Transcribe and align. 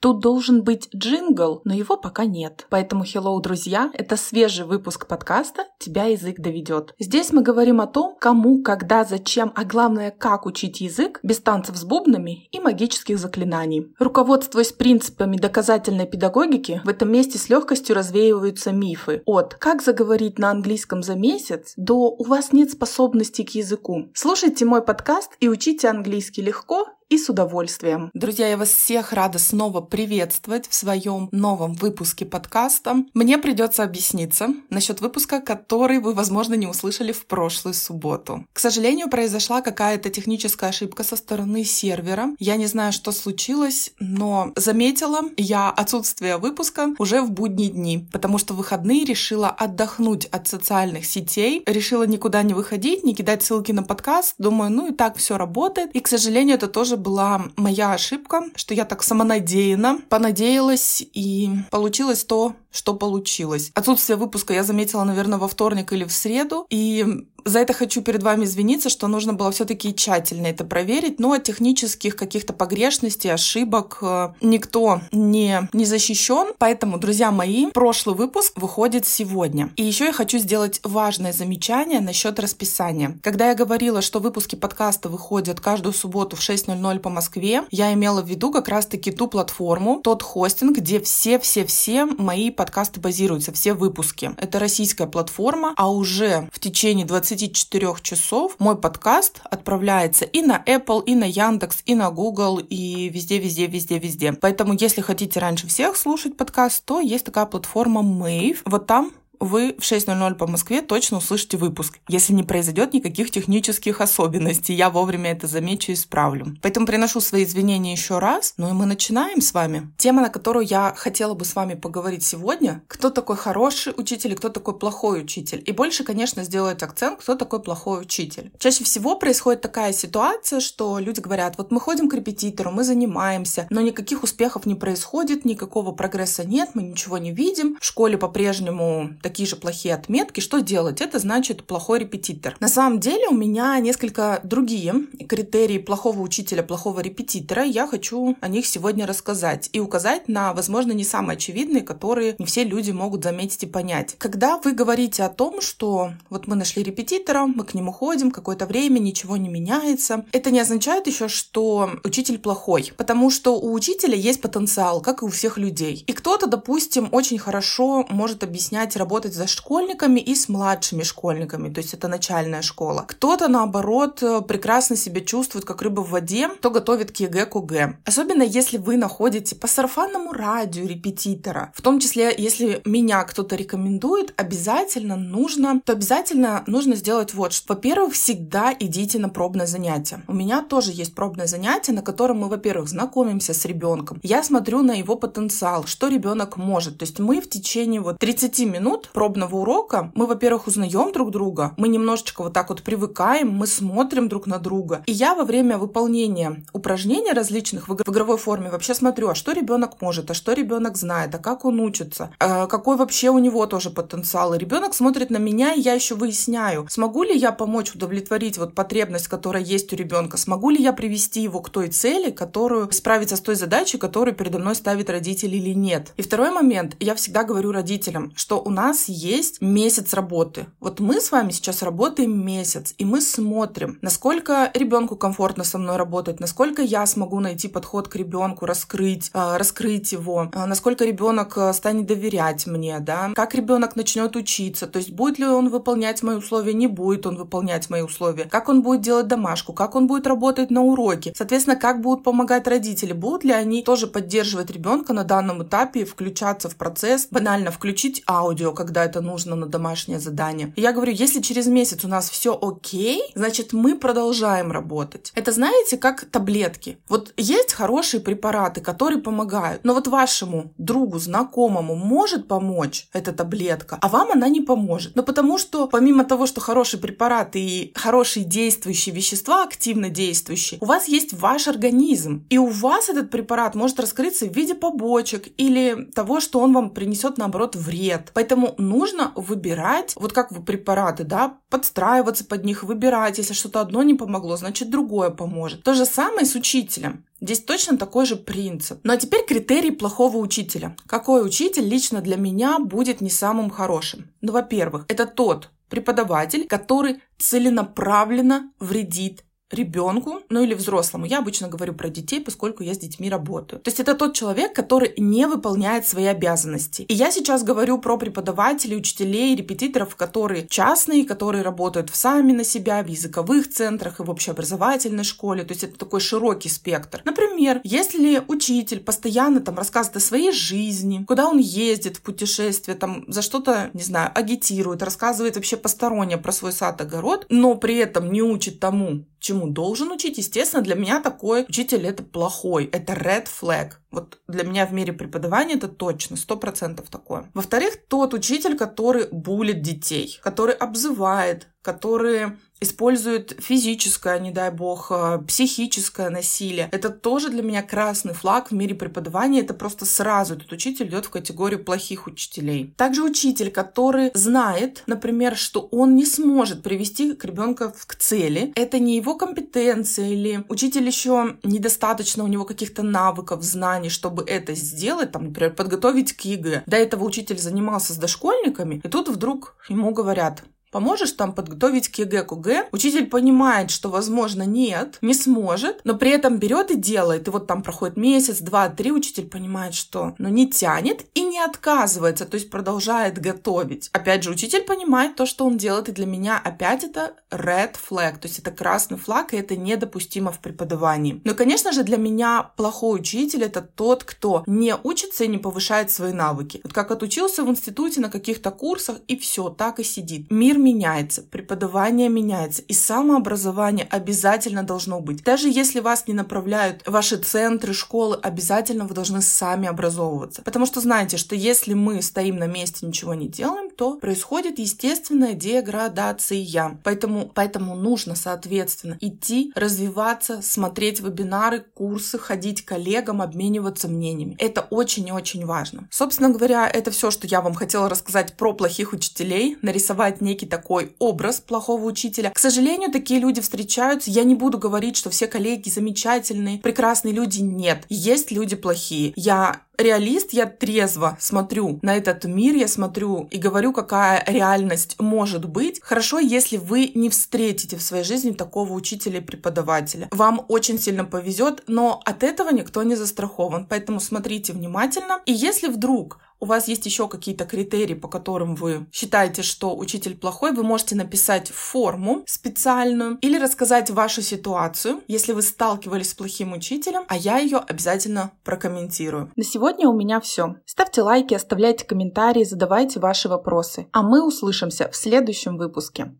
Тут 0.00 0.20
должен 0.20 0.62
быть 0.62 0.88
джингл, 0.94 1.60
но 1.64 1.74
его 1.74 1.98
пока 1.98 2.24
нет. 2.24 2.66
Поэтому, 2.70 3.04
hello, 3.04 3.38
друзья, 3.40 3.90
это 3.92 4.16
свежий 4.16 4.64
выпуск 4.64 5.06
подкаста 5.06 5.66
«Тебя 5.78 6.06
язык 6.06 6.40
доведет». 6.40 6.94
Здесь 6.98 7.32
мы 7.32 7.42
говорим 7.42 7.82
о 7.82 7.86
том, 7.86 8.16
кому, 8.18 8.62
когда, 8.62 9.04
зачем, 9.04 9.52
а 9.54 9.64
главное, 9.64 10.10
как 10.10 10.46
учить 10.46 10.80
язык 10.80 11.20
без 11.22 11.40
танцев 11.40 11.76
с 11.76 11.84
бубнами 11.84 12.48
и 12.50 12.60
магических 12.60 13.18
заклинаний. 13.18 13.92
Руководствуясь 13.98 14.72
принципами 14.72 15.36
доказательной 15.36 16.06
педагогики, 16.06 16.80
в 16.82 16.88
этом 16.88 17.12
месте 17.12 17.36
с 17.36 17.50
легкостью 17.50 17.94
развеиваются 17.94 18.72
мифы 18.72 19.22
от 19.26 19.54
«как 19.56 19.82
заговорить 19.82 20.38
на 20.38 20.50
английском 20.50 21.02
за 21.02 21.14
месяц» 21.14 21.74
до 21.76 22.10
«у 22.10 22.24
вас 22.24 22.52
нет 22.52 22.70
способностей 22.70 23.44
к 23.44 23.50
языку». 23.50 24.08
Слушайте 24.14 24.64
мой 24.64 24.80
подкаст 24.80 25.32
и 25.40 25.48
учите 25.48 25.88
английский 25.88 26.40
легко 26.40 26.86
и 27.10 27.18
с 27.18 27.28
удовольствием. 27.28 28.10
Друзья, 28.14 28.48
я 28.48 28.56
вас 28.56 28.68
всех 28.68 29.12
рада 29.12 29.38
снова 29.40 29.80
приветствовать 29.80 30.68
в 30.68 30.74
своем 30.74 31.28
новом 31.32 31.74
выпуске 31.74 32.24
подкаста. 32.24 33.04
Мне 33.14 33.36
придется 33.36 33.82
объясниться 33.82 34.50
насчет 34.70 35.00
выпуска, 35.00 35.40
который 35.40 35.98
вы, 35.98 36.14
возможно, 36.14 36.54
не 36.54 36.68
услышали 36.68 37.10
в 37.10 37.26
прошлую 37.26 37.74
субботу. 37.74 38.46
К 38.52 38.60
сожалению, 38.60 39.10
произошла 39.10 39.60
какая-то 39.60 40.08
техническая 40.08 40.70
ошибка 40.70 41.02
со 41.02 41.16
стороны 41.16 41.64
сервера. 41.64 42.28
Я 42.38 42.56
не 42.56 42.66
знаю, 42.66 42.92
что 42.92 43.10
случилось, 43.10 43.92
но 43.98 44.52
заметила 44.54 45.22
я 45.36 45.68
отсутствие 45.68 46.36
выпуска 46.36 46.94
уже 46.98 47.22
в 47.22 47.32
будние 47.32 47.70
дни, 47.70 48.06
потому 48.12 48.38
что 48.38 48.54
в 48.54 48.58
выходные 48.58 49.04
решила 49.04 49.48
отдохнуть 49.48 50.26
от 50.26 50.46
социальных 50.46 51.06
сетей, 51.06 51.64
решила 51.66 52.04
никуда 52.04 52.44
не 52.44 52.54
выходить, 52.54 53.02
не 53.02 53.16
кидать 53.16 53.42
ссылки 53.42 53.72
на 53.72 53.82
подкаст. 53.82 54.36
Думаю, 54.38 54.70
ну 54.70 54.92
и 54.92 54.94
так 54.94 55.16
все 55.16 55.36
работает. 55.36 55.90
И, 55.92 55.98
к 55.98 56.06
сожалению, 56.06 56.54
это 56.54 56.68
тоже 56.68 56.99
была 57.00 57.42
моя 57.56 57.92
ошибка, 57.92 58.44
что 58.54 58.74
я 58.74 58.84
так 58.84 59.02
самонадеянно 59.02 59.98
понадеялась 60.08 61.02
и 61.12 61.50
получилось 61.70 62.24
то, 62.24 62.54
что 62.70 62.94
получилось. 62.94 63.70
Отсутствие 63.74 64.16
выпуска 64.16 64.54
я 64.54 64.62
заметила, 64.62 65.04
наверное, 65.04 65.38
во 65.38 65.48
вторник 65.48 65.92
или 65.92 66.04
в 66.04 66.12
среду, 66.12 66.66
и 66.70 67.24
за 67.44 67.60
это 67.60 67.72
хочу 67.72 68.02
перед 68.02 68.22
вами 68.22 68.44
извиниться, 68.44 68.88
что 68.88 69.08
нужно 69.08 69.32
было 69.32 69.50
все-таки 69.50 69.94
тщательно 69.94 70.46
это 70.46 70.64
проверить, 70.64 71.18
но 71.18 71.32
от 71.32 71.44
технических 71.44 72.16
каких-то 72.16 72.52
погрешностей, 72.52 73.32
ошибок 73.32 73.98
э, 74.02 74.32
никто 74.40 75.00
не, 75.12 75.68
не 75.72 75.84
защищен. 75.84 76.52
Поэтому, 76.58 76.98
друзья 76.98 77.30
мои, 77.30 77.70
прошлый 77.70 78.16
выпуск 78.16 78.52
выходит 78.56 79.06
сегодня. 79.06 79.70
И 79.76 79.82
еще 79.82 80.06
я 80.06 80.12
хочу 80.12 80.38
сделать 80.38 80.80
важное 80.82 81.32
замечание 81.32 82.00
насчет 82.00 82.38
расписания. 82.38 83.18
Когда 83.22 83.48
я 83.48 83.54
говорила, 83.54 84.02
что 84.02 84.20
выпуски 84.20 84.56
подкаста 84.56 85.08
выходят 85.08 85.60
каждую 85.60 85.92
субботу 85.92 86.36
в 86.36 86.40
6.00 86.40 86.98
по 86.98 87.10
Москве, 87.10 87.62
я 87.70 87.92
имела 87.92 88.22
в 88.22 88.28
виду 88.28 88.50
как 88.50 88.68
раз-таки 88.68 89.10
ту 89.10 89.28
платформу, 89.28 90.00
тот 90.02 90.22
хостинг, 90.22 90.78
где 90.78 91.00
все-все-все 91.00 92.04
мои 92.04 92.50
подкасты 92.60 93.00
базируются, 93.00 93.50
все 93.54 93.72
выпуски. 93.72 94.32
Это 94.36 94.58
российская 94.58 95.06
платформа, 95.06 95.72
а 95.78 95.90
уже 95.90 96.46
в 96.52 96.60
течение 96.60 97.06
20 97.06 97.30
24 97.30 97.94
часов 98.02 98.56
мой 98.58 98.76
подкаст 98.76 99.40
отправляется 99.44 100.24
и 100.24 100.42
на 100.42 100.62
Apple, 100.66 101.02
и 101.04 101.14
на 101.14 101.24
Яндекс, 101.24 101.82
и 101.86 101.94
на 101.94 102.10
Google, 102.10 102.58
и 102.58 103.08
везде, 103.08 103.38
везде, 103.38 103.66
везде, 103.66 103.98
везде. 103.98 104.32
Поэтому, 104.32 104.74
если 104.78 105.00
хотите 105.00 105.40
раньше 105.40 105.68
всех 105.68 105.96
слушать 105.96 106.36
подкаст, 106.36 106.84
то 106.84 107.00
есть 107.00 107.24
такая 107.24 107.46
платформа 107.46 108.02
Mave. 108.02 108.58
Вот 108.64 108.86
там 108.86 109.12
вы 109.40 109.74
в 109.78 109.82
6.00 109.82 110.34
по 110.34 110.46
Москве 110.46 110.82
точно 110.82 111.16
услышите 111.16 111.56
выпуск, 111.56 111.98
если 112.08 112.32
не 112.34 112.42
произойдет 112.42 112.92
никаких 112.92 113.30
технических 113.30 114.00
особенностей. 114.00 114.74
Я 114.74 114.90
вовремя 114.90 115.32
это 115.32 115.46
замечу 115.46 115.92
и 115.92 115.94
исправлю. 115.94 116.56
Поэтому 116.62 116.86
приношу 116.86 117.20
свои 117.20 117.44
извинения 117.44 117.92
еще 117.92 118.18
раз. 118.18 118.54
Ну 118.58 118.68
и 118.68 118.72
мы 118.72 118.86
начинаем 118.86 119.40
с 119.40 119.54
вами. 119.54 119.90
Тема, 119.96 120.22
на 120.22 120.28
которую 120.28 120.66
я 120.66 120.92
хотела 120.96 121.34
бы 121.34 121.44
с 121.44 121.56
вами 121.56 121.74
поговорить 121.74 122.22
сегодня. 122.22 122.82
Кто 122.86 123.10
такой 123.10 123.36
хороший 123.36 123.94
учитель 123.96 124.32
и 124.32 124.36
кто 124.36 124.50
такой 124.50 124.78
плохой 124.78 125.22
учитель? 125.22 125.62
И 125.64 125.72
больше, 125.72 126.04
конечно, 126.04 126.44
сделать 126.44 126.82
акцент, 126.82 127.20
кто 127.20 127.34
такой 127.34 127.62
плохой 127.62 128.02
учитель. 128.02 128.52
Чаще 128.58 128.84
всего 128.84 129.16
происходит 129.16 129.62
такая 129.62 129.92
ситуация, 129.92 130.60
что 130.60 130.98
люди 130.98 131.20
говорят, 131.20 131.54
вот 131.56 131.70
мы 131.70 131.80
ходим 131.80 132.08
к 132.08 132.14
репетитору, 132.14 132.70
мы 132.70 132.84
занимаемся, 132.84 133.66
но 133.70 133.80
никаких 133.80 134.22
успехов 134.22 134.66
не 134.66 134.74
происходит, 134.74 135.44
никакого 135.44 135.92
прогресса 135.92 136.44
нет, 136.44 136.70
мы 136.74 136.82
ничего 136.82 137.16
не 137.16 137.32
видим. 137.32 137.78
В 137.80 137.84
школе 137.84 138.18
по-прежнему 138.18 139.10
такие 139.30 139.48
же 139.48 139.54
плохие 139.54 139.94
отметки, 139.94 140.40
что 140.40 140.58
делать? 140.58 141.00
Это 141.00 141.20
значит 141.20 141.62
плохой 141.62 142.00
репетитор. 142.00 142.56
На 142.58 142.66
самом 142.66 142.98
деле 142.98 143.28
у 143.28 143.34
меня 143.34 143.78
несколько 143.78 144.40
другие 144.42 145.06
критерии 145.28 145.78
плохого 145.78 146.20
учителя, 146.20 146.64
плохого 146.64 146.98
репетитора. 146.98 147.64
Я 147.64 147.86
хочу 147.86 148.36
о 148.40 148.48
них 148.48 148.66
сегодня 148.66 149.06
рассказать 149.06 149.70
и 149.72 149.78
указать 149.78 150.26
на, 150.26 150.52
возможно, 150.52 150.90
не 150.90 151.04
самые 151.04 151.36
очевидные, 151.36 151.82
которые 151.82 152.34
не 152.40 152.44
все 152.44 152.64
люди 152.64 152.90
могут 152.90 153.22
заметить 153.22 153.62
и 153.62 153.66
понять. 153.66 154.16
Когда 154.18 154.58
вы 154.58 154.72
говорите 154.72 155.22
о 155.22 155.28
том, 155.28 155.60
что 155.60 156.10
вот 156.28 156.48
мы 156.48 156.56
нашли 156.56 156.82
репетитора, 156.82 157.46
мы 157.46 157.62
к 157.62 157.74
нему 157.74 157.92
ходим 157.92 158.32
какое-то 158.32 158.66
время, 158.66 158.98
ничего 158.98 159.36
не 159.36 159.48
меняется, 159.48 160.24
это 160.32 160.50
не 160.50 160.58
означает 160.58 161.06
еще, 161.06 161.28
что 161.28 161.88
учитель 162.02 162.40
плохой, 162.40 162.92
потому 162.96 163.30
что 163.30 163.54
у 163.54 163.72
учителя 163.72 164.16
есть 164.16 164.40
потенциал, 164.40 165.00
как 165.00 165.22
и 165.22 165.24
у 165.24 165.28
всех 165.28 165.56
людей. 165.56 166.02
И 166.08 166.12
кто-то, 166.12 166.48
допустим, 166.48 167.08
очень 167.12 167.38
хорошо 167.38 168.06
может 168.08 168.42
объяснять 168.42 168.96
работу 168.96 169.19
работать 169.20 169.34
с 169.34 169.46
дошкольниками 169.46 170.18
и 170.18 170.34
с 170.34 170.48
младшими 170.48 171.02
школьниками, 171.02 171.68
то 171.68 171.80
есть 171.80 171.92
это 171.94 172.08
начальная 172.08 172.62
школа. 172.62 173.04
Кто-то, 173.06 173.48
наоборот, 173.48 174.22
э, 174.22 174.40
прекрасно 174.40 174.96
себя 174.96 175.20
чувствует, 175.20 175.66
как 175.66 175.82
рыба 175.82 176.00
в 176.00 176.10
воде, 176.10 176.48
кто 176.48 176.70
готовит 176.70 177.12
к 177.12 177.16
ЕГЭ, 177.20 177.44
к 177.44 177.56
ОГЭ. 177.56 177.98
Особенно, 178.06 178.42
если 178.42 178.78
вы 178.78 178.96
находите 178.96 179.56
по 179.56 179.66
сарафанному 179.66 180.32
радио 180.32 180.86
репетитора. 180.86 181.70
В 181.74 181.82
том 181.82 182.00
числе, 182.00 182.34
если 182.38 182.80
меня 182.86 183.22
кто-то 183.24 183.56
рекомендует, 183.56 184.32
обязательно 184.36 185.16
нужно, 185.16 185.82
то 185.84 185.92
обязательно 185.92 186.64
нужно 186.66 186.96
сделать 186.96 187.34
вот 187.34 187.52
что. 187.52 187.74
Во-первых, 187.74 188.14
всегда 188.14 188.74
идите 188.80 189.18
на 189.18 189.28
пробное 189.28 189.66
занятие. 189.66 190.22
У 190.28 190.32
меня 190.32 190.62
тоже 190.62 190.92
есть 190.92 191.14
пробное 191.14 191.46
занятие, 191.46 191.92
на 191.92 192.02
котором 192.02 192.38
мы, 192.38 192.48
во-первых, 192.48 192.88
знакомимся 192.88 193.52
с 193.52 193.66
ребенком. 193.66 194.18
Я 194.22 194.42
смотрю 194.42 194.82
на 194.82 194.92
его 194.92 195.16
потенциал, 195.16 195.84
что 195.84 196.08
ребенок 196.08 196.56
может. 196.56 196.98
То 196.98 197.04
есть 197.04 197.18
мы 197.18 197.40
в 197.40 197.48
течение 197.50 198.00
вот 198.00 198.18
30 198.18 198.60
минут 198.60 199.09
пробного 199.12 199.56
урока 199.56 200.12
мы, 200.14 200.26
во-первых, 200.26 200.66
узнаем 200.66 201.12
друг 201.12 201.30
друга, 201.30 201.74
мы 201.76 201.88
немножечко 201.88 202.42
вот 202.42 202.52
так 202.52 202.70
вот 202.70 202.82
привыкаем, 202.82 203.50
мы 203.50 203.66
смотрим 203.66 204.28
друг 204.28 204.46
на 204.46 204.58
друга. 204.58 205.02
И 205.06 205.12
я 205.12 205.34
во 205.34 205.44
время 205.44 205.78
выполнения 205.78 206.64
упражнений 206.72 207.32
различных 207.32 207.88
в 207.88 207.94
игровой 207.94 208.38
форме 208.38 208.70
вообще 208.70 208.94
смотрю, 208.94 209.28
а 209.28 209.34
что 209.34 209.52
ребенок 209.52 210.00
может, 210.00 210.30
а 210.30 210.34
что 210.34 210.52
ребенок 210.52 210.96
знает, 210.96 211.34
а 211.34 211.38
как 211.38 211.64
он 211.64 211.80
учится, 211.80 212.30
а 212.38 212.66
какой 212.66 212.96
вообще 212.96 213.30
у 213.30 213.38
него 213.38 213.66
тоже 213.66 213.90
потенциал. 213.90 214.54
И 214.54 214.58
ребенок 214.58 214.94
смотрит 214.94 215.30
на 215.30 215.38
меня, 215.38 215.72
и 215.72 215.80
я 215.80 215.94
еще 215.94 216.14
выясняю, 216.14 216.86
смогу 216.88 217.22
ли 217.22 217.36
я 217.36 217.52
помочь 217.52 217.94
удовлетворить 217.94 218.58
вот 218.58 218.74
потребность, 218.74 219.28
которая 219.28 219.62
есть 219.62 219.92
у 219.92 219.96
ребенка, 219.96 220.36
смогу 220.36 220.70
ли 220.70 220.82
я 220.82 220.92
привести 220.92 221.42
его 221.42 221.60
к 221.60 221.70
той 221.70 221.88
цели, 221.88 222.30
которую 222.30 222.90
справиться 222.92 223.36
с 223.36 223.40
той 223.40 223.54
задачей, 223.54 223.98
которую 223.98 224.34
передо 224.34 224.58
мной 224.58 224.74
ставит 224.74 225.10
родитель 225.10 225.54
или 225.54 225.74
нет. 225.74 226.12
И 226.16 226.22
второй 226.22 226.50
момент, 226.50 226.96
я 227.00 227.14
всегда 227.14 227.44
говорю 227.44 227.72
родителям, 227.72 228.32
что 228.34 228.60
у 228.60 228.70
нас 228.70 228.89
нас 228.90 229.08
есть 229.08 229.60
месяц 229.60 230.14
работы. 230.14 230.66
Вот 230.80 230.98
мы 230.98 231.20
с 231.20 231.30
вами 231.30 231.52
сейчас 231.52 231.82
работаем 231.82 232.44
месяц, 232.44 232.92
и 232.98 233.04
мы 233.04 233.20
смотрим, 233.20 233.98
насколько 234.02 234.68
ребенку 234.74 235.14
комфортно 235.14 235.62
со 235.62 235.78
мной 235.78 235.96
работать, 235.96 236.40
насколько 236.40 236.82
я 236.82 237.06
смогу 237.06 237.38
найти 237.38 237.68
подход 237.68 238.08
к 238.08 238.16
ребенку, 238.16 238.66
раскрыть, 238.66 239.30
э, 239.32 239.56
раскрыть 239.56 240.10
его, 240.10 240.50
э, 240.52 240.66
насколько 240.66 241.04
ребенок 241.04 241.56
э, 241.56 241.72
станет 241.72 242.06
доверять 242.06 242.66
мне, 242.66 242.98
да, 242.98 243.30
как 243.36 243.54
ребенок 243.54 243.94
начнет 243.94 244.34
учиться, 244.34 244.88
то 244.88 244.98
есть 244.98 245.12
будет 245.12 245.38
ли 245.38 245.46
он 245.46 245.68
выполнять 245.68 246.24
мои 246.24 246.34
условия, 246.34 246.74
не 246.74 246.88
будет 246.88 247.26
он 247.26 247.36
выполнять 247.36 247.90
мои 247.90 248.02
условия, 248.02 248.46
как 248.46 248.68
он 248.68 248.82
будет 248.82 249.02
делать 249.02 249.28
домашку, 249.28 249.72
как 249.72 249.94
он 249.94 250.08
будет 250.08 250.26
работать 250.26 250.70
на 250.72 250.82
уроке, 250.82 251.32
соответственно, 251.36 251.76
как 251.76 252.00
будут 252.00 252.24
помогать 252.24 252.66
родители, 252.66 253.12
будут 253.12 253.44
ли 253.44 253.52
они 253.52 253.84
тоже 253.84 254.08
поддерживать 254.08 254.72
ребенка 254.72 255.12
на 255.12 255.22
данном 255.22 255.62
этапе, 255.62 256.04
включаться 256.04 256.68
в 256.68 256.74
процесс, 256.74 257.28
банально 257.30 257.70
включить 257.70 258.24
аудио, 258.26 258.72
когда 258.80 259.04
это 259.04 259.20
нужно 259.20 259.56
на 259.56 259.66
домашнее 259.66 260.18
задание. 260.18 260.72
я 260.74 260.92
говорю, 260.92 261.12
если 261.12 261.42
через 261.42 261.66
месяц 261.66 262.02
у 262.02 262.08
нас 262.08 262.30
все 262.30 262.58
окей, 262.58 263.22
значит 263.34 263.74
мы 263.74 263.94
продолжаем 263.94 264.72
работать. 264.72 265.32
Это 265.34 265.52
знаете, 265.52 265.98
как 265.98 266.24
таблетки. 266.24 266.96
Вот 267.06 267.34
есть 267.36 267.74
хорошие 267.74 268.22
препараты, 268.22 268.80
которые 268.80 269.20
помогают, 269.20 269.84
но 269.84 269.92
вот 269.92 270.06
вашему 270.08 270.72
другу, 270.78 271.18
знакомому 271.18 271.94
может 271.94 272.48
помочь 272.48 273.08
эта 273.12 273.32
таблетка, 273.32 273.98
а 274.00 274.08
вам 274.08 274.30
она 274.32 274.48
не 274.48 274.62
поможет. 274.62 275.14
Но 275.14 275.24
потому 275.24 275.58
что 275.58 275.86
помимо 275.86 276.24
того, 276.24 276.46
что 276.46 276.62
хорошие 276.62 277.00
препараты 277.00 277.60
и 277.60 277.92
хорошие 277.94 278.46
действующие 278.46 279.14
вещества, 279.14 279.62
активно 279.64 280.08
действующие, 280.08 280.78
у 280.80 280.86
вас 280.86 281.06
есть 281.06 281.34
ваш 281.34 281.68
организм. 281.68 282.46
И 282.48 282.56
у 282.56 282.66
вас 282.66 283.10
этот 283.10 283.30
препарат 283.30 283.74
может 283.74 284.00
раскрыться 284.00 284.46
в 284.46 284.56
виде 284.56 284.74
побочек 284.74 285.48
или 285.58 286.08
того, 286.14 286.40
что 286.40 286.60
он 286.60 286.72
вам 286.72 286.88
принесет 286.88 287.36
наоборот 287.36 287.76
вред. 287.76 288.30
Поэтому 288.32 288.69
Нужно 288.78 289.32
выбирать, 289.36 290.14
вот 290.16 290.32
как 290.32 290.50
вы 290.52 290.62
препараты, 290.62 291.24
да, 291.24 291.58
подстраиваться 291.68 292.44
под 292.44 292.64
них, 292.64 292.82
выбирать. 292.82 293.38
Если 293.38 293.54
что-то 293.54 293.80
одно 293.80 294.02
не 294.02 294.14
помогло, 294.14 294.56
значит 294.56 294.90
другое 294.90 295.30
поможет. 295.30 295.82
То 295.82 295.94
же 295.94 296.04
самое 296.04 296.46
с 296.46 296.54
учителем. 296.54 297.24
Здесь 297.40 297.60
точно 297.60 297.96
такой 297.96 298.26
же 298.26 298.36
принцип. 298.36 299.00
Ну 299.02 299.12
а 299.12 299.16
теперь 299.16 299.44
критерий 299.46 299.90
плохого 299.90 300.36
учителя. 300.36 300.96
Какой 301.06 301.44
учитель 301.44 301.84
лично 301.84 302.20
для 302.20 302.36
меня 302.36 302.78
будет 302.78 303.20
не 303.20 303.30
самым 303.30 303.70
хорошим? 303.70 304.30
Ну, 304.40 304.52
во-первых, 304.52 305.04
это 305.08 305.26
тот 305.26 305.70
преподаватель, 305.88 306.66
который 306.66 307.20
целенаправленно 307.38 308.72
вредит 308.78 309.44
ребенку, 309.70 310.40
ну 310.48 310.62
или 310.62 310.74
взрослому. 310.74 311.26
Я 311.26 311.38
обычно 311.38 311.68
говорю 311.68 311.94
про 311.94 312.08
детей, 312.08 312.40
поскольку 312.40 312.82
я 312.82 312.94
с 312.94 312.98
детьми 312.98 313.30
работаю. 313.30 313.80
То 313.80 313.88
есть 313.88 314.00
это 314.00 314.14
тот 314.14 314.34
человек, 314.34 314.74
который 314.74 315.14
не 315.16 315.46
выполняет 315.46 316.06
свои 316.06 316.26
обязанности. 316.26 317.02
И 317.02 317.14
я 317.14 317.30
сейчас 317.30 317.62
говорю 317.62 317.98
про 317.98 318.16
преподавателей, 318.16 318.96
учителей, 318.96 319.54
репетиторов, 319.54 320.16
которые 320.16 320.66
частные, 320.68 321.24
которые 321.24 321.62
работают 321.62 322.10
в 322.10 322.16
сами 322.16 322.52
на 322.52 322.64
себя, 322.64 323.02
в 323.02 323.06
языковых 323.06 323.70
центрах 323.70 324.20
и 324.20 324.22
в 324.22 324.30
общеобразовательной 324.30 325.24
школе. 325.24 325.62
То 325.64 325.72
есть 325.72 325.84
это 325.84 325.98
такой 325.98 326.20
широкий 326.20 326.68
спектр. 326.68 327.22
Например, 327.24 327.80
если 327.84 328.42
учитель 328.48 329.00
постоянно 329.00 329.60
там 329.60 329.76
рассказывает 329.76 330.16
о 330.16 330.20
своей 330.20 330.52
жизни, 330.52 331.24
куда 331.26 331.46
он 331.46 331.58
ездит 331.58 332.16
в 332.16 332.22
путешествие, 332.22 332.96
там 332.96 333.24
за 333.28 333.42
что-то, 333.42 333.90
не 333.92 334.02
знаю, 334.02 334.32
агитирует, 334.34 335.02
рассказывает 335.02 335.56
вообще 335.56 335.76
постороннее 335.76 336.38
про 336.38 336.52
свой 336.52 336.72
сад-огород, 336.72 337.46
но 337.48 337.74
при 337.74 337.96
этом 337.96 338.32
не 338.32 338.42
учит 338.42 338.80
тому, 338.80 339.24
чему 339.38 339.59
должен 339.68 340.10
учить. 340.10 340.38
Естественно, 340.38 340.82
для 340.82 340.94
меня 340.94 341.20
такой 341.20 341.64
учитель 341.68 342.06
это 342.06 342.22
плохой, 342.22 342.86
это 342.86 343.12
red 343.14 343.46
flag. 343.46 343.92
Вот 344.10 344.40
для 344.48 344.64
меня 344.64 344.86
в 344.86 344.92
мире 344.92 345.12
преподавания 345.12 345.74
это 345.74 345.88
точно, 345.88 346.36
сто 346.36 346.56
процентов 346.56 347.08
такое. 347.08 347.50
Во-вторых, 347.54 347.94
тот 348.08 348.34
учитель, 348.34 348.76
который 348.76 349.28
булит 349.30 349.82
детей, 349.82 350.38
который 350.42 350.74
обзывает, 350.74 351.68
который 351.82 352.52
используют 352.80 353.56
физическое, 353.58 354.38
не 354.38 354.50
дай 354.50 354.70
бог, 354.70 355.10
э, 355.10 355.38
психическое 355.46 356.30
насилие. 356.30 356.88
Это 356.92 357.10
тоже 357.10 357.50
для 357.50 357.62
меня 357.62 357.82
красный 357.82 358.32
флаг 358.32 358.70
в 358.70 358.74
мире 358.74 358.94
преподавания. 358.94 359.60
Это 359.60 359.74
просто 359.74 360.06
сразу 360.06 360.54
этот 360.54 360.72
учитель 360.72 361.08
идет 361.08 361.26
в 361.26 361.30
категорию 361.30 361.84
плохих 361.84 362.26
учителей. 362.26 362.94
Также 362.96 363.22
учитель, 363.22 363.70
который 363.70 364.30
знает, 364.34 365.02
например, 365.06 365.56
что 365.56 365.88
он 365.92 366.16
не 366.16 366.24
сможет 366.24 366.82
привести 366.82 367.34
к 367.34 367.44
ребенка 367.44 367.92
к 368.06 368.14
цели. 368.16 368.72
Это 368.76 368.98
не 368.98 369.16
его 369.16 369.36
компетенция 369.36 370.28
или 370.28 370.64
учитель 370.68 371.06
еще 371.06 371.58
недостаточно 371.62 372.44
у 372.44 372.46
него 372.46 372.64
каких-то 372.64 373.02
навыков, 373.02 373.62
знаний, 373.62 374.08
чтобы 374.08 374.42
это 374.44 374.74
сделать, 374.74 375.32
там, 375.32 375.48
например, 375.48 375.74
подготовить 375.74 376.32
к 376.32 376.40
ЕГЭ. 376.42 376.84
До 376.86 376.96
этого 376.96 377.24
учитель 377.24 377.58
занимался 377.58 378.14
с 378.14 378.16
дошкольниками, 378.16 379.00
и 379.04 379.08
тут 379.08 379.28
вдруг 379.28 379.76
ему 379.88 380.12
говорят, 380.12 380.62
Поможешь 380.90 381.32
там 381.32 381.52
подготовить 381.52 382.08
к 382.08 382.16
ЕГЭ, 382.16 382.42
КГ? 382.44 382.88
Учитель 382.92 383.26
понимает, 383.26 383.90
что, 383.90 384.08
возможно, 384.08 384.64
нет, 384.64 385.18
не 385.22 385.34
сможет, 385.34 386.00
но 386.04 386.14
при 386.14 386.32
этом 386.32 386.58
берет 386.58 386.90
и 386.90 386.96
делает. 386.96 387.46
И 387.46 387.50
вот 387.50 387.66
там 387.66 387.82
проходит 387.82 388.16
месяц, 388.16 388.58
два, 388.58 388.88
три, 388.88 389.12
учитель 389.12 389.46
понимает, 389.46 389.94
что 389.94 390.34
ну, 390.38 390.48
не 390.48 390.68
тянет 390.68 391.26
и 391.34 391.42
не 391.42 391.60
отказывается, 391.60 392.44
то 392.44 392.56
есть 392.56 392.70
продолжает 392.70 393.38
готовить. 393.38 394.10
Опять 394.12 394.42
же, 394.42 394.50
учитель 394.50 394.82
понимает 394.82 395.36
то, 395.36 395.46
что 395.46 395.64
он 395.64 395.76
делает, 395.76 396.08
и 396.08 396.12
для 396.12 396.26
меня 396.26 396.60
опять 396.62 397.04
это 397.04 397.34
red 397.50 397.94
flag, 397.94 398.38
то 398.38 398.48
есть 398.48 398.58
это 398.58 398.72
красный 398.72 399.18
флаг, 399.18 399.54
и 399.54 399.56
это 399.56 399.76
недопустимо 399.76 400.50
в 400.50 400.58
преподавании. 400.58 401.40
Но, 401.44 401.54
конечно 401.54 401.92
же, 401.92 402.02
для 402.02 402.16
меня 402.16 402.70
плохой 402.76 403.20
учитель 403.20 403.62
это 403.62 403.80
тот, 403.80 404.24
кто 404.24 404.64
не 404.66 404.96
учится 404.96 405.44
и 405.44 405.48
не 405.48 405.58
повышает 405.58 406.10
свои 406.10 406.32
навыки. 406.32 406.80
Вот 406.82 406.92
как 406.92 407.12
отучился 407.12 407.62
в 407.62 407.70
институте 407.70 408.20
на 408.20 408.28
каких-то 408.28 408.72
курсах, 408.72 409.18
и 409.28 409.36
все, 409.36 409.70
так 409.70 410.00
и 410.00 410.04
сидит. 410.04 410.50
Мир 410.50 410.79
меняется, 410.80 411.42
преподавание 411.42 412.28
меняется, 412.28 412.82
и 412.82 412.92
самообразование 412.92 414.06
обязательно 414.10 414.82
должно 414.82 415.20
быть. 415.20 415.44
Даже 415.44 415.68
если 415.68 416.00
вас 416.00 416.26
не 416.26 416.34
направляют 416.34 417.02
ваши 417.06 417.36
центры, 417.36 417.92
школы, 417.92 418.38
обязательно 418.42 419.04
вы 419.04 419.14
должны 419.14 419.42
сами 419.42 419.88
образовываться. 419.88 420.62
Потому 420.62 420.86
что 420.86 421.00
знаете, 421.00 421.36
что 421.36 421.54
если 421.54 421.94
мы 421.94 422.22
стоим 422.22 422.56
на 422.56 422.66
месте, 422.66 423.06
ничего 423.06 423.34
не 423.34 423.48
делаем, 423.48 423.90
то 423.90 424.16
происходит 424.16 424.78
естественная 424.78 425.54
деградация. 425.54 427.00
Поэтому, 427.04 427.50
поэтому 427.54 427.94
нужно, 427.94 428.34
соответственно, 428.34 429.16
идти, 429.20 429.72
развиваться, 429.74 430.62
смотреть 430.62 431.20
вебинары, 431.20 431.84
курсы, 431.94 432.38
ходить 432.38 432.84
к 432.84 432.88
коллегам, 432.88 433.42
обмениваться 433.42 434.08
мнениями. 434.08 434.56
Это 434.58 434.82
очень 434.90 435.28
и 435.28 435.32
очень 435.32 435.66
важно. 435.66 436.08
Собственно 436.10 436.50
говоря, 436.50 436.88
это 436.88 437.10
все, 437.10 437.30
что 437.30 437.46
я 437.46 437.60
вам 437.60 437.74
хотела 437.74 438.08
рассказать 438.08 438.56
про 438.56 438.72
плохих 438.72 439.12
учителей, 439.12 439.76
нарисовать 439.82 440.40
некий 440.40 440.66
такой 440.70 441.14
образ 441.18 441.60
плохого 441.60 442.04
учителя. 442.06 442.50
К 442.50 442.58
сожалению, 442.58 443.10
такие 443.10 443.40
люди 443.40 443.60
встречаются. 443.60 444.30
Я 444.30 444.44
не 444.44 444.54
буду 444.54 444.78
говорить, 444.78 445.16
что 445.16 445.28
все 445.28 445.46
коллеги 445.46 445.90
замечательные, 445.90 446.78
прекрасные 446.78 447.34
люди. 447.34 447.60
Нет, 447.60 448.04
есть 448.08 448.50
люди 448.50 448.76
плохие. 448.76 449.32
Я 449.36 449.82
реалист, 449.98 450.52
я 450.52 450.66
трезво 450.66 451.36
смотрю 451.40 451.98
на 452.02 452.16
этот 452.16 452.44
мир, 452.44 452.74
я 452.74 452.88
смотрю 452.88 453.48
и 453.50 453.58
говорю, 453.58 453.92
какая 453.92 454.42
реальность 454.46 455.16
может 455.18 455.66
быть. 455.66 456.00
Хорошо, 456.02 456.38
если 456.38 456.76
вы 456.76 457.12
не 457.14 457.28
встретите 457.28 457.96
в 457.96 458.02
своей 458.02 458.24
жизни 458.24 458.52
такого 458.52 458.92
учителя 458.92 459.38
и 459.38 459.42
преподавателя. 459.42 460.28
Вам 460.30 460.64
очень 460.68 460.98
сильно 460.98 461.24
повезет, 461.24 461.82
но 461.86 462.20
от 462.24 462.42
этого 462.42 462.70
никто 462.70 463.02
не 463.02 463.16
застрахован. 463.16 463.86
Поэтому 463.88 464.20
смотрите 464.20 464.72
внимательно. 464.72 465.40
И 465.46 465.52
если 465.52 465.88
вдруг 465.88 466.38
у 466.60 466.66
вас 466.66 466.88
есть 466.88 467.06
еще 467.06 467.26
какие-то 467.28 467.64
критерии, 467.64 468.14
по 468.14 468.28
которым 468.28 468.74
вы 468.74 469.06
считаете, 469.12 469.62
что 469.62 469.96
учитель 469.96 470.36
плохой, 470.36 470.72
вы 470.72 470.82
можете 470.82 471.16
написать 471.16 471.70
форму 471.70 472.44
специальную 472.46 473.38
или 473.40 473.58
рассказать 473.58 474.10
вашу 474.10 474.42
ситуацию, 474.42 475.22
если 475.26 475.52
вы 475.52 475.62
сталкивались 475.62 476.30
с 476.30 476.34
плохим 476.34 476.72
учителем, 476.72 477.22
а 477.28 477.36
я 477.36 477.58
ее 477.58 477.78
обязательно 477.78 478.52
прокомментирую. 478.62 479.50
На 479.56 479.64
сегодня 479.64 480.08
у 480.08 480.16
меня 480.16 480.40
все. 480.40 480.76
Ставьте 480.84 481.22
лайки, 481.22 481.54
оставляйте 481.54 482.04
комментарии, 482.04 482.64
задавайте 482.64 483.20
ваши 483.20 483.48
вопросы. 483.48 484.06
А 484.12 484.22
мы 484.22 484.46
услышимся 484.46 485.08
в 485.10 485.16
следующем 485.16 485.76
выпуске. 485.76 486.34